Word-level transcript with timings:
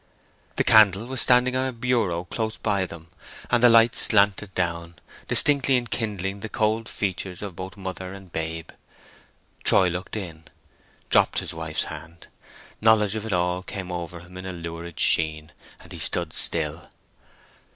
The 0.55 0.63
candle 0.63 1.05
was 1.05 1.21
standing 1.21 1.55
on 1.55 1.67
a 1.67 1.71
bureau 1.71 2.23
close 2.25 2.57
by 2.57 2.87
them, 2.87 3.09
and 3.51 3.61
the 3.61 3.69
light 3.69 3.95
slanted 3.95 4.51
down, 4.55 4.95
distinctly 5.27 5.77
enkindling 5.77 6.39
the 6.39 6.49
cold 6.49 6.89
features 6.89 7.43
of 7.43 7.55
both 7.55 7.77
mother 7.77 8.11
and 8.11 8.33
babe. 8.33 8.71
Troy 9.63 9.89
looked 9.89 10.15
in, 10.15 10.45
dropped 11.11 11.37
his 11.37 11.53
wife's 11.53 11.83
hand, 11.83 12.25
knowledge 12.81 13.13
of 13.15 13.27
it 13.27 13.31
all 13.31 13.61
came 13.61 13.91
over 13.91 14.21
him 14.21 14.37
in 14.37 14.47
a 14.47 14.53
lurid 14.53 14.99
sheen, 14.99 15.51
and 15.81 15.91
he 15.91 15.99
stood 15.99 16.33
still. 16.33 16.89